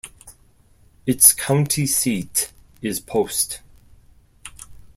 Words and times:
Its 1.05 1.31
county 1.31 1.85
seat 1.85 2.51
is 2.81 2.99
Post. 2.99 3.61